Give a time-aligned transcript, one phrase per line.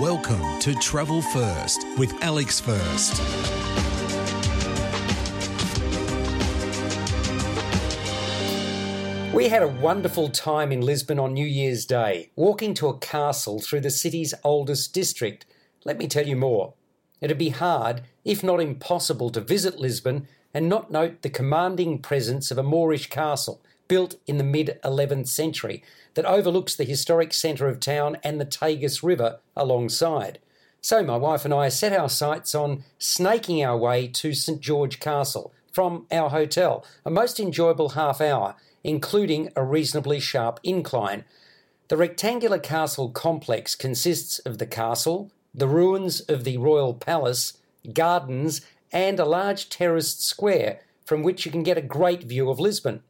[0.00, 3.22] Welcome to Travel First with Alex First.
[9.32, 13.60] We had a wonderful time in Lisbon on New Year's Day, walking to a castle
[13.60, 15.46] through the city's oldest district.
[15.84, 16.74] Let me tell you more.
[17.20, 22.50] It'd be hard, if not impossible, to visit Lisbon and not note the commanding presence
[22.50, 25.82] of a Moorish castle built in the mid 11th century
[26.14, 30.38] that overlooks the historic centre of town and the Tagus River alongside.
[30.80, 35.00] So my wife and I set our sights on snaking our way to St George
[35.00, 41.24] Castle from our hotel, a most enjoyable half hour including a reasonably sharp incline.
[41.88, 47.54] The rectangular castle complex consists of the castle, the ruins of the royal palace,
[47.92, 48.60] gardens,
[48.92, 53.02] and a large terraced square from which you can get a great view of Lisbon.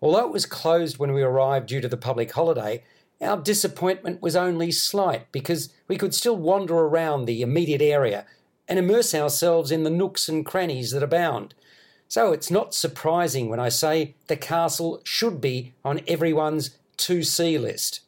[0.00, 2.84] Although it was closed when we arrived due to the public holiday,
[3.20, 8.26] our disappointment was only slight because we could still wander around the immediate area
[8.68, 11.54] and immerse ourselves in the nooks and crannies that abound.
[12.08, 17.58] So it's not surprising when I say the castle should be on everyone's to see
[17.58, 18.00] list.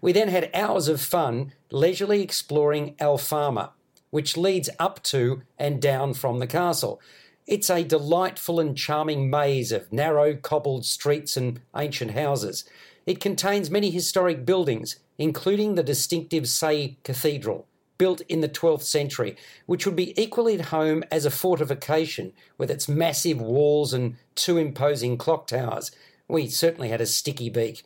[0.00, 3.70] We then had hours of fun leisurely exploring Alfama,
[4.10, 7.00] which leads up to and down from the castle.
[7.46, 12.64] It's a delightful and charming maze of narrow cobbled streets and ancient houses.
[13.06, 17.66] It contains many historic buildings, including the distinctive Sé Cathedral,
[17.98, 22.70] built in the 12th century, which would be equally at home as a fortification with
[22.70, 25.90] its massive walls and two imposing clock towers.
[26.28, 27.84] We certainly had a sticky beak.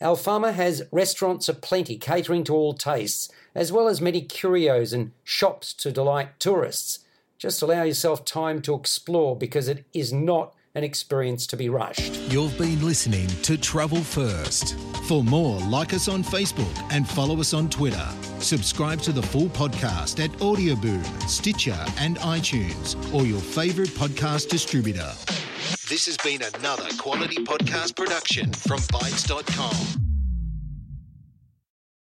[0.00, 5.72] Alfama has restaurants aplenty catering to all tastes, as well as many curios and shops
[5.74, 7.00] to delight tourists.
[7.38, 12.16] Just allow yourself time to explore because it is not an experience to be rushed.
[12.30, 14.76] You've been listening to Travel First.
[15.06, 18.06] For more, like us on Facebook and follow us on Twitter.
[18.40, 25.12] Subscribe to the full podcast at Audioboom, Stitcher, and iTunes, or your favourite podcast distributor.
[25.88, 30.07] This has been another quality podcast production from bitesz.com.